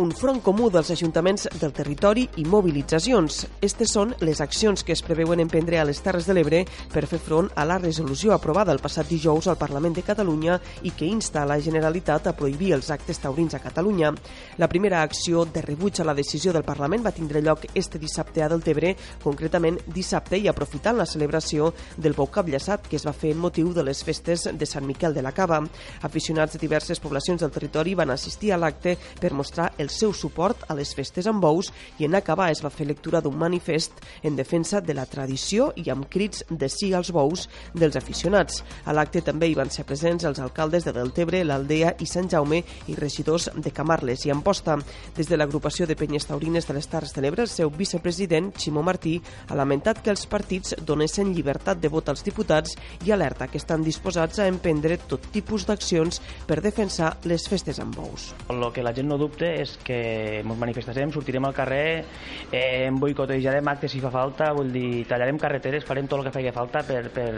Un 0.00 0.12
front 0.16 0.40
comú 0.40 0.70
dels 0.72 0.88
ajuntaments 0.94 1.46
del 1.60 1.74
territori 1.76 2.22
i 2.40 2.44
mobilitzacions. 2.48 3.42
Estes 3.60 3.92
són 3.92 4.14
les 4.24 4.40
accions 4.40 4.80
que 4.80 4.94
es 4.94 5.02
preveuen 5.04 5.42
emprendre 5.42 5.76
a 5.76 5.84
les 5.84 6.00
Terres 6.00 6.24
de 6.24 6.32
l'Ebre 6.32 6.62
per 6.92 7.02
fer 7.10 7.18
front 7.20 7.50
a 7.54 7.66
la 7.68 7.76
resolució 7.78 8.32
aprovada 8.32 8.72
el 8.72 8.80
passat 8.80 9.10
dijous 9.10 9.46
al 9.50 9.58
Parlament 9.60 9.98
de 9.98 10.04
Catalunya 10.06 10.56
i 10.88 10.94
que 10.96 11.04
insta 11.04 11.44
la 11.44 11.58
Generalitat 11.60 12.30
a 12.30 12.34
prohibir 12.38 12.72
els 12.78 12.88
actes 12.90 13.20
taurins 13.20 13.54
a 13.54 13.60
Catalunya. 13.60 14.14
La 14.56 14.68
primera 14.72 15.02
acció 15.02 15.44
de 15.44 15.60
rebuig 15.66 16.00
a 16.00 16.08
la 16.08 16.16
decisió 16.16 16.54
del 16.56 16.64
Parlament 16.64 17.04
va 17.04 17.12
tindre 17.12 17.44
lloc 17.44 17.68
este 17.74 18.00
dissabte 18.00 18.42
a 18.42 18.48
Deltebre, 18.48 18.94
concretament 19.22 19.82
dissabte 19.86 20.40
i 20.40 20.48
aprofitant 20.48 20.96
la 20.96 21.06
celebració 21.06 21.74
del 21.98 22.16
Bou 22.16 22.30
Capllaçat 22.32 22.88
que 22.88 22.96
es 22.96 23.04
va 23.04 23.12
fer 23.12 23.34
en 23.34 23.42
motiu 23.44 23.74
de 23.76 23.84
les 23.84 24.00
festes 24.04 24.48
de 24.48 24.66
Sant 24.66 24.88
Miquel 24.88 25.12
de 25.12 25.26
la 25.26 25.36
Cava. 25.36 25.60
Aficionats 26.08 26.56
de 26.56 26.64
diverses 26.64 27.04
poblacions 27.04 27.44
del 27.44 27.52
territori 27.52 27.94
van 27.94 28.16
assistir 28.16 28.54
a 28.54 28.60
l'acte 28.60 28.96
per 29.20 29.34
mostrar 29.36 29.74
el 29.76 29.89
seu 29.90 30.14
suport 30.16 30.64
a 30.68 30.76
les 30.78 30.92
festes 30.96 31.26
amb 31.30 31.42
bous 31.42 31.70
i 31.98 32.06
en 32.06 32.14
acabar 32.18 32.50
es 32.52 32.62
va 32.64 32.70
fer 32.70 32.86
lectura 32.88 33.20
d'un 33.20 33.36
manifest 33.38 34.00
en 34.22 34.36
defensa 34.36 34.80
de 34.80 34.94
la 34.94 35.06
tradició 35.06 35.70
i 35.76 35.90
amb 35.90 36.08
crits 36.10 36.44
de 36.50 36.68
sí 36.70 36.92
als 36.94 37.10
bous 37.12 37.48
dels 37.74 37.96
aficionats. 37.98 38.62
A 38.84 38.94
l'acte 38.96 39.22
també 39.26 39.50
hi 39.50 39.56
van 39.58 39.70
ser 39.70 39.84
presents 39.88 40.24
els 40.28 40.40
alcaldes 40.40 40.86
de 40.86 40.94
Deltebre, 40.96 41.42
l'Aldea 41.44 41.94
i 42.00 42.06
Sant 42.06 42.30
Jaume 42.30 42.62
i 42.88 42.96
regidors 42.98 43.50
de 43.56 43.72
Camarles 43.74 44.24
i 44.26 44.34
Amposta. 44.34 44.78
Des 45.16 45.28
de 45.28 45.38
l'agrupació 45.38 45.86
de 45.86 45.96
penyes 45.98 46.26
taurines 46.28 46.66
de 46.68 46.76
les 46.76 46.88
Terres 46.90 47.14
de 47.14 47.24
l'Ebre, 47.24 47.44
el 47.46 47.52
seu 47.52 47.70
vicepresident, 47.70 48.52
Ximó 48.56 48.82
Martí, 48.86 49.18
ha 49.48 49.58
lamentat 49.58 50.02
que 50.04 50.12
els 50.14 50.26
partits 50.30 50.76
donessin 50.86 51.34
llibertat 51.34 51.80
de 51.80 51.90
vot 51.92 52.08
als 52.08 52.24
diputats 52.26 52.76
i 53.06 53.12
alerta 53.12 53.48
que 53.48 53.58
estan 53.60 53.84
disposats 53.86 54.38
a 54.38 54.48
emprendre 54.50 54.98
tot 55.10 55.30
tipus 55.34 55.66
d'accions 55.68 56.20
per 56.46 56.60
defensar 56.62 57.16
les 57.24 57.46
festes 57.48 57.80
amb 57.82 57.96
bous. 57.96 58.30
El 58.50 58.66
que 58.74 58.84
la 58.84 58.92
gent 58.94 59.08
no 59.10 59.18
dubte 59.18 59.48
és 59.60 59.76
que 59.84 60.40
ens 60.40 60.58
manifestarem, 60.58 61.12
sortirem 61.12 61.44
al 61.48 61.54
carrer, 61.54 62.04
eh, 62.52 62.88
boicotejarem 62.92 63.68
actes 63.72 63.92
si 63.92 64.00
fa 64.00 64.10
falta, 64.10 64.52
vull 64.56 64.72
dir, 64.72 65.04
tallarem 65.08 65.38
carreteres, 65.38 65.84
farem 65.84 66.08
tot 66.08 66.20
el 66.20 66.28
que 66.28 66.34
faci 66.34 66.52
falta 66.54 66.82
per, 66.86 67.02
per, 67.14 67.28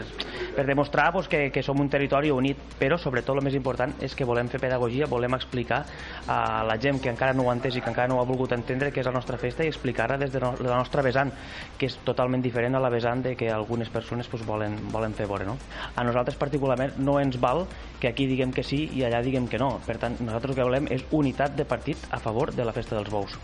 per 0.55 0.65
demostrar 0.67 1.11
pues, 1.13 1.27
que, 1.27 1.49
que 1.51 1.63
som 1.63 1.79
un 1.79 1.89
territori 1.89 2.31
unit, 2.31 2.59
però 2.79 2.97
sobretot 2.97 3.37
el 3.37 3.43
més 3.45 3.57
important 3.57 3.95
és 4.03 4.15
que 4.15 4.27
volem 4.27 4.49
fer 4.51 4.61
pedagogia, 4.61 5.09
volem 5.09 5.37
explicar 5.37 5.83
a 6.27 6.63
la 6.67 6.77
gent 6.81 7.01
que 7.01 7.11
encara 7.11 7.33
no 7.33 7.47
ho 7.47 7.51
ha 7.51 7.57
entès 7.57 7.77
i 7.77 7.83
que 7.83 7.91
encara 7.91 8.09
no 8.11 8.19
ho 8.19 8.23
ha 8.23 8.29
volgut 8.29 8.53
entendre 8.55 8.91
que 8.91 9.01
és 9.01 9.09
la 9.09 9.15
nostra 9.15 9.37
festa 9.41 9.65
i 9.65 9.71
explicar-la 9.71 10.17
des 10.21 10.33
de 10.33 10.41
la 10.41 10.77
nostra 10.77 11.03
vessant, 11.05 11.31
que 11.77 11.89
és 11.89 11.97
totalment 12.05 12.43
diferent 12.43 12.75
a 12.75 12.83
la 12.83 12.91
vessant 12.93 13.23
de 13.23 13.35
que 13.39 13.49
algunes 13.51 13.89
persones 13.89 14.27
pues, 14.27 14.45
volen, 14.45 14.77
volen 14.91 15.13
fer 15.13 15.27
veure. 15.29 15.47
No? 15.47 15.57
A 15.95 16.03
nosaltres 16.03 16.37
particularment 16.39 16.97
no 16.99 17.19
ens 17.19 17.39
val 17.41 17.65
que 17.99 18.09
aquí 18.09 18.27
diguem 18.27 18.51
que 18.51 18.65
sí 18.67 18.83
i 18.91 19.05
allà 19.07 19.21
diguem 19.23 19.47
que 19.47 19.59
no. 19.61 19.77
Per 19.85 19.97
tant, 20.01 20.17
nosaltres 20.19 20.53
el 20.53 20.59
que 20.59 20.67
volem 20.67 20.89
és 20.91 21.05
unitat 21.15 21.55
de 21.57 21.65
partit 21.67 22.09
a 22.11 22.19
favor 22.23 22.55
de 22.55 22.65
la 22.65 22.73
festa 22.73 22.95
dels 22.95 23.11
bous. 23.11 23.37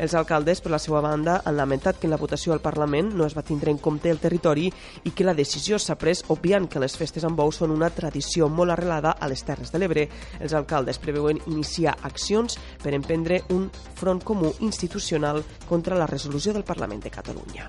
Els 0.00 0.14
alcaldes, 0.14 0.62
per 0.62 0.70
la 0.72 0.78
seva 0.80 1.02
banda, 1.04 1.40
han 1.44 1.58
lamentat 1.58 1.98
que 2.00 2.06
en 2.08 2.14
la 2.14 2.18
votació 2.20 2.54
al 2.54 2.62
Parlament 2.64 3.10
no 3.16 3.26
es 3.26 3.34
va 3.36 3.44
tindre 3.44 3.72
en 3.74 3.80
compte 3.82 4.08
el 4.08 4.20
territori 4.22 4.70
i 5.04 5.12
que 5.12 5.26
la 5.26 5.34
decisió 5.36 5.76
s'ha 5.78 5.98
pres 6.00 6.22
obviant 6.32 6.68
que 6.70 6.80
les 6.80 6.96
festes 6.96 7.26
amb 7.28 7.36
bous 7.36 7.60
són 7.60 7.74
una 7.74 7.90
tradició 7.92 8.48
molt 8.48 8.72
arrelada 8.72 9.16
a 9.18 9.28
les 9.28 9.44
Terres 9.44 9.74
de 9.74 9.82
l'Ebre. 9.82 10.06
Els 10.40 10.54
alcaldes 10.56 11.02
preveuen 11.02 11.42
iniciar 11.46 11.98
accions 12.00 12.56
per 12.82 12.94
emprendre 12.96 13.42
un 13.50 13.68
front 14.00 14.24
comú 14.24 14.54
institucional 14.60 15.44
contra 15.68 15.98
la 15.98 16.08
resolució 16.08 16.56
del 16.56 16.64
Parlament 16.64 17.04
de 17.04 17.12
Catalunya. 17.18 17.68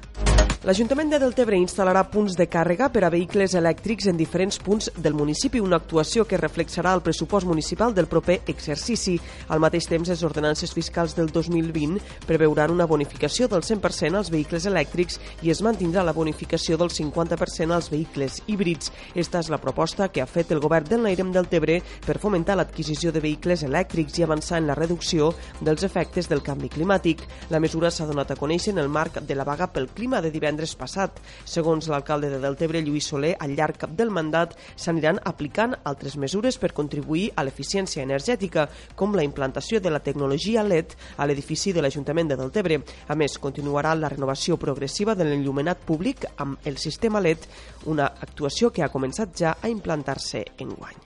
L'Ajuntament 0.61 1.09
de 1.09 1.17
Deltebre 1.17 1.57
instal·larà 1.57 2.03
punts 2.13 2.35
de 2.37 2.45
càrrega 2.45 2.91
per 2.93 3.01
a 3.01 3.09
vehicles 3.09 3.55
elèctrics 3.57 4.05
en 4.11 4.17
diferents 4.19 4.59
punts 4.61 4.91
del 4.93 5.15
municipi, 5.17 5.57
una 5.57 5.79
actuació 5.81 6.21
que 6.29 6.37
reflexarà 6.37 6.91
el 6.93 7.01
pressupost 7.01 7.47
municipal 7.49 7.95
del 7.97 8.05
proper 8.05 8.35
exercici. 8.45 9.15
Al 9.49 9.57
mateix 9.63 9.87
temps, 9.89 10.11
les 10.13 10.21
ordenances 10.21 10.69
fiscals 10.77 11.15
del 11.17 11.31
2020 11.33 11.97
preveuran 12.29 12.75
una 12.75 12.85
bonificació 12.85 13.47
del 13.49 13.63
100% 13.65 14.19
als 14.19 14.29
vehicles 14.29 14.67
elèctrics 14.69 15.17
i 15.41 15.49
es 15.49 15.63
mantindrà 15.65 16.03
la 16.05 16.13
bonificació 16.13 16.77
del 16.77 16.93
50% 16.93 17.73
als 17.73 17.89
vehicles 17.89 18.43
híbrids. 18.45 18.93
Esta 19.15 19.41
és 19.41 19.49
la 19.49 19.57
proposta 19.65 20.11
que 20.13 20.21
ha 20.21 20.29
fet 20.29 20.53
el 20.53 20.61
govern 20.61 20.85
del 20.85 21.01
Nairem 21.07 21.33
del 21.33 21.49
Tebre 21.49 21.79
per 22.05 22.19
fomentar 22.21 22.59
l'adquisició 22.61 23.09
de 23.09 23.25
vehicles 23.25 23.65
elèctrics 23.65 24.21
i 24.21 24.27
avançar 24.29 24.61
en 24.61 24.69
la 24.69 24.77
reducció 24.77 25.33
dels 25.57 25.89
efectes 25.89 26.29
del 26.29 26.45
canvi 26.45 26.69
climàtic. 26.69 27.25
La 27.49 27.63
mesura 27.65 27.89
s'ha 27.89 28.05
donat 28.05 28.29
a 28.29 28.37
conèixer 28.37 28.77
en 28.77 28.85
el 28.85 28.93
marc 28.93 29.23
de 29.25 29.33
la 29.33 29.49
vaga 29.49 29.71
pel 29.73 29.89
clima 29.89 30.21
de 30.21 30.29
divendres 30.29 30.50
divendres 30.51 30.75
passat. 30.75 31.19
Segons 31.47 31.87
l'alcalde 31.87 32.29
de 32.29 32.39
Deltebre, 32.41 32.81
Lluís 32.83 33.07
Soler, 33.07 33.35
al 33.39 33.55
llarg 33.55 33.85
del 33.95 34.11
mandat 34.11 34.57
s'aniran 34.75 35.21
aplicant 35.23 35.75
altres 35.87 36.17
mesures 36.17 36.57
per 36.59 36.73
contribuir 36.75 37.31
a 37.35 37.45
l'eficiència 37.47 38.03
energètica, 38.03 38.67
com 38.95 39.15
la 39.15 39.23
implantació 39.23 39.79
de 39.79 39.89
la 39.89 40.01
tecnologia 40.03 40.63
LED 40.63 40.95
a 41.17 41.25
l'edifici 41.25 41.71
de 41.71 41.81
l'Ajuntament 41.81 42.27
de 42.33 42.37
Deltebre. 42.37 42.81
A 43.07 43.15
més, 43.15 43.37
continuarà 43.39 43.95
la 43.95 44.11
renovació 44.11 44.57
progressiva 44.57 45.15
de 45.15 45.25
l'enllumenat 45.25 45.85
públic 45.87 46.27
amb 46.37 46.59
el 46.67 46.77
sistema 46.77 47.21
LED, 47.21 47.47
una 47.87 48.11
actuació 48.19 48.71
que 48.71 48.83
ha 48.83 48.91
començat 48.91 49.37
ja 49.37 49.55
a 49.61 49.71
implantar-se 49.71 50.43
en 50.59 50.75
guany. 50.75 50.99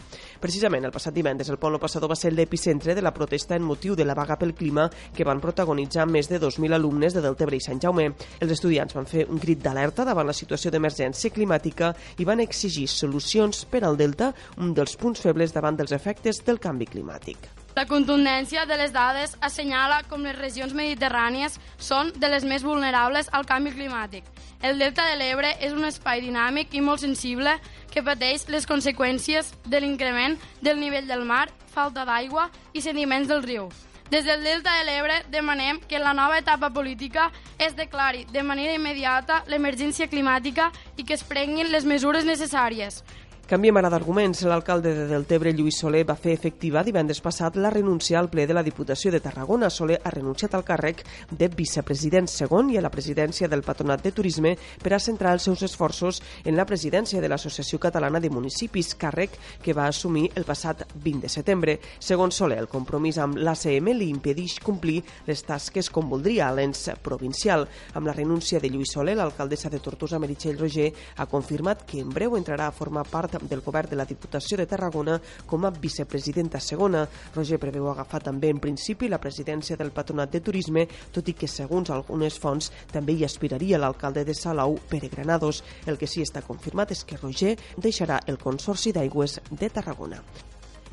Precisament 0.46 0.86
el 0.86 0.92
passat 0.94 1.16
divendres 1.16 1.48
el 1.50 1.58
Polo 1.58 1.80
Passador 1.82 2.12
va 2.12 2.16
ser 2.20 2.30
l'epicentre 2.30 2.94
de 2.94 3.02
la 3.02 3.12
protesta 3.16 3.56
en 3.58 3.64
motiu 3.66 3.96
de 3.98 4.06
la 4.06 4.14
vaga 4.14 4.36
pel 4.38 4.54
clima 4.54 4.84
que 5.16 5.26
van 5.26 5.42
protagonitzar 5.42 6.06
més 6.06 6.30
de 6.30 6.38
2.000 6.44 6.78
alumnes 6.78 7.18
de 7.18 7.24
Deltebre 7.26 7.58
i 7.58 7.66
Sant 7.66 7.82
Jaume. 7.82 8.12
Els 8.38 8.54
estudiants 8.54 8.94
van 8.94 9.10
fer 9.10 9.26
un 9.26 9.42
crit 9.42 9.66
d'alerta 9.66 10.06
davant 10.06 10.30
la 10.30 10.38
situació 10.38 10.70
d'emergència 10.70 11.34
climàtica 11.34 11.96
i 12.22 12.30
van 12.30 12.46
exigir 12.46 12.86
solucions 12.94 13.66
per 13.66 13.88
al 13.90 13.98
Delta, 13.98 14.36
un 14.62 14.78
dels 14.78 15.00
punts 15.02 15.26
febles 15.26 15.58
davant 15.58 15.82
dels 15.82 15.98
efectes 15.98 16.46
del 16.46 16.62
canvi 16.62 16.94
climàtic. 16.94 17.55
La 17.76 17.84
contundència 17.86 18.62
de 18.64 18.78
les 18.80 18.94
dades 18.96 19.34
assenyala 19.44 19.98
com 20.08 20.22
les 20.24 20.38
regions 20.38 20.72
mediterrànies 20.72 21.58
són 21.76 22.14
de 22.16 22.30
les 22.32 22.46
més 22.48 22.64
vulnerables 22.64 23.28
al 23.36 23.44
canvi 23.50 23.74
climàtic. 23.76 24.24
El 24.64 24.80
delta 24.80 25.04
de 25.10 25.18
l'Ebre 25.20 25.50
és 25.60 25.76
un 25.76 25.84
espai 25.84 26.22
dinàmic 26.24 26.72
i 26.72 26.84
molt 26.86 27.04
sensible 27.04 27.58
que 27.92 28.04
pateix 28.04 28.48
les 28.48 28.68
conseqüències 28.70 29.52
de 29.68 29.82
l'increment 29.84 30.38
del 30.64 30.80
nivell 30.80 31.12
del 31.12 31.28
mar, 31.28 31.50
falta 31.76 32.08
d'aigua 32.08 32.48
i 32.72 32.86
sediments 32.86 33.28
del 33.28 33.44
riu. 33.44 33.68
Des 34.10 34.24
del 34.24 34.44
Delta 34.46 34.72
de 34.78 34.84
l'Ebre 34.86 35.16
demanem 35.34 35.80
que 35.90 36.00
la 36.00 36.14
nova 36.14 36.38
etapa 36.38 36.70
política 36.70 37.32
es 37.58 37.76
declari 37.76 38.24
de 38.32 38.44
manera 38.44 38.76
immediata 38.78 39.42
l'emergència 39.50 40.08
climàtica 40.08 40.70
i 40.96 41.04
que 41.04 41.16
es 41.18 41.24
prenguin 41.26 41.72
les 41.74 41.86
mesures 41.90 42.24
necessàries. 42.24 43.02
Canviem 43.46 43.78
ara 43.78 43.92
d'arguments. 43.94 44.40
L'alcalde 44.50 44.90
de 44.90 45.04
Deltebre, 45.06 45.52
Lluís 45.54 45.78
Soler, 45.78 46.00
va 46.02 46.16
fer 46.18 46.32
efectiva 46.34 46.82
divendres 46.82 47.20
passat 47.22 47.60
la 47.62 47.70
renúncia 47.70 48.18
al 48.18 48.26
ple 48.32 48.48
de 48.50 48.56
la 48.58 48.64
Diputació 48.66 49.12
de 49.14 49.20
Tarragona. 49.22 49.68
Soler 49.70 50.00
ha 50.02 50.10
renunciat 50.10 50.56
al 50.58 50.64
càrrec 50.66 51.04
de 51.30 51.46
vicepresident 51.54 52.26
segon 52.26 52.72
i 52.74 52.80
a 52.80 52.82
la 52.82 52.90
presidència 52.90 53.46
del 53.48 53.62
Patronat 53.62 54.02
de 54.02 54.12
Turisme 54.18 54.56
per 54.82 54.96
a 54.96 55.00
centrar 55.00 55.36
els 55.38 55.46
seus 55.46 55.62
esforços 55.62 56.24
en 56.44 56.58
la 56.58 56.66
presidència 56.66 57.22
de 57.22 57.30
l'Associació 57.30 57.78
Catalana 57.84 58.20
de 58.20 58.32
Municipis, 58.34 58.96
càrrec 58.98 59.38
que 59.62 59.78
va 59.78 59.86
assumir 59.92 60.32
el 60.34 60.50
passat 60.50 60.82
20 60.96 61.28
de 61.28 61.30
setembre. 61.30 61.78
Segons 62.00 62.42
Soler, 62.42 62.58
el 62.64 62.72
compromís 62.74 63.22
amb 63.22 63.38
l'ACM 63.38 63.94
li 63.94 64.10
impedeix 64.10 64.58
complir 64.66 65.04
les 65.30 65.46
tasques 65.46 65.92
com 65.94 66.10
voldria 66.10 66.48
a 66.48 66.58
l'ens 66.58 66.88
provincial. 67.06 67.68
Amb 67.94 68.10
la 68.10 68.18
renúncia 68.18 68.58
de 68.58 68.74
Lluís 68.74 68.98
Soler, 68.98 69.14
l'alcaldessa 69.22 69.70
de 69.70 69.84
Tortosa, 69.86 70.18
Meritxell 70.18 70.58
Roger, 70.58 70.90
ha 71.18 71.30
confirmat 71.30 71.86
que 71.86 72.02
en 72.02 72.10
breu 72.10 72.40
entrarà 72.42 72.74
a 72.74 72.78
formar 72.82 73.06
part 73.06 73.35
del 73.44 73.62
govern 73.66 73.90
de 73.92 74.00
la 74.00 74.08
Diputació 74.08 74.58
de 74.58 74.68
Tarragona 74.70 75.20
com 75.46 75.66
a 75.66 75.72
vicepresidenta 75.72 76.60
segona. 76.64 77.06
Roger 77.36 77.60
preveu 77.60 77.90
agafar 77.92 78.24
també 78.24 78.50
en 78.54 78.62
principi 78.64 79.10
la 79.12 79.22
presidència 79.22 79.78
del 79.78 79.92
Patronat 79.92 80.32
de 80.32 80.42
Turisme, 80.42 80.88
tot 81.12 81.28
i 81.30 81.36
que 81.38 81.52
segons 81.52 81.92
algunes 81.92 82.40
fonts 82.40 82.72
també 82.92 83.14
hi 83.14 83.28
aspiraria 83.28 83.80
l'alcalde 83.82 84.26
de 84.26 84.34
Salau, 84.34 84.80
Pere 84.90 85.12
Granados. 85.12 85.64
El 85.86 86.00
que 86.00 86.08
sí 86.08 86.24
està 86.24 86.46
confirmat 86.46 86.92
és 86.96 87.06
que 87.06 87.20
Roger 87.22 87.56
deixarà 87.78 88.22
el 88.28 88.42
Consorci 88.42 88.96
d'Aigües 88.96 89.40
de 89.52 89.70
Tarragona. 89.70 90.24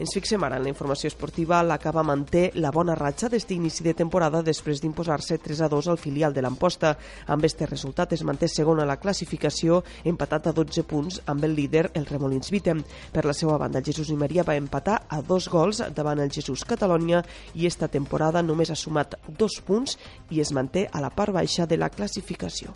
Ens 0.00 0.14
fixem 0.16 0.40
ara 0.40 0.56
en 0.56 0.64
la 0.64 0.70
informació 0.70 1.10
esportiva. 1.10 1.58
La 1.62 1.76
Cava 1.76 2.00
manté 2.02 2.46
la 2.56 2.70
bona 2.72 2.94
ratxa 2.96 3.28
d'este 3.28 3.52
inici 3.52 3.84
de 3.84 3.92
temporada 3.92 4.40
després 4.42 4.80
d'imposar-se 4.80 5.36
3 5.36 5.60
a 5.66 5.68
2 5.68 5.90
al 5.92 6.00
filial 6.00 6.32
de 6.32 6.40
l'Amposta. 6.40 6.94
Amb 7.28 7.44
este 7.44 7.68
resultat 7.68 8.14
es 8.16 8.24
manté 8.24 8.48
segon 8.48 8.80
a 8.80 8.86
la 8.88 8.96
classificació, 8.96 9.82
empatat 10.08 10.48
a 10.48 10.54
12 10.56 10.86
punts 10.88 11.20
amb 11.26 11.44
el 11.44 11.52
líder, 11.58 11.90
el 11.92 12.08
Remolins 12.08 12.48
Vitem. 12.50 12.80
Per 13.12 13.26
la 13.28 13.36
seva 13.36 13.58
banda, 13.60 13.84
el 13.84 13.84
Jesús 13.84 14.08
i 14.08 14.16
Maria 14.16 14.48
va 14.48 14.56
empatar 14.56 15.02
a 15.08 15.20
dos 15.20 15.50
gols 15.52 15.84
davant 15.92 16.24
el 16.24 16.32
Jesús 16.32 16.64
Catalònia 16.64 17.20
i 17.52 17.68
esta 17.68 17.92
temporada 17.92 18.40
només 18.42 18.72
ha 18.72 18.80
sumat 18.80 19.20
dos 19.28 19.60
punts 19.60 19.98
i 20.30 20.40
es 20.40 20.56
manté 20.56 20.88
a 20.90 21.04
la 21.04 21.12
part 21.12 21.36
baixa 21.36 21.68
de 21.68 21.76
la 21.76 21.92
classificació. 21.92 22.72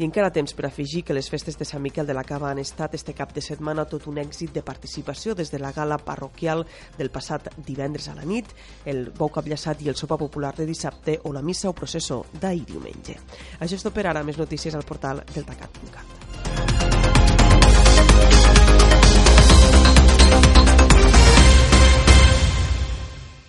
I 0.00 0.04
encara 0.06 0.30
temps 0.32 0.54
per 0.56 0.64
afegir 0.64 1.02
que 1.04 1.12
les 1.12 1.26
festes 1.28 1.58
de 1.60 1.66
Sant 1.68 1.82
Miquel 1.84 2.06
de 2.08 2.14
la 2.16 2.22
Cava 2.24 2.48
han 2.48 2.58
estat 2.62 2.94
este 2.96 3.12
cap 3.12 3.34
de 3.36 3.42
setmana 3.44 3.84
tot 3.84 4.06
un 4.08 4.16
èxit 4.22 4.54
de 4.56 4.62
participació 4.64 5.34
des 5.36 5.52
de 5.52 5.60
la 5.60 5.74
gala 5.76 5.98
parroquial 6.00 6.64
del 6.96 7.10
passat 7.12 7.50
divendres 7.66 8.08
a 8.08 8.14
la 8.16 8.24
nit, 8.24 8.48
el 8.88 9.10
bou 9.18 9.28
capllaçat 9.28 9.84
i 9.84 9.92
el 9.92 10.00
sopar 10.00 10.16
popular 10.22 10.54
de 10.56 10.64
dissabte 10.64 11.18
o 11.28 11.34
la 11.36 11.44
missa 11.44 11.68
o 11.68 11.76
processó 11.76 12.22
d'ahir 12.32 12.64
diumenge. 12.72 13.18
Això 13.60 13.76
és 13.76 13.84
tot 13.84 13.92
per 13.92 14.06
ara. 14.08 14.24
Més 14.24 14.40
notícies 14.40 14.72
al 14.74 14.88
portal 14.88 15.20
deltacat.cat. 15.34 16.19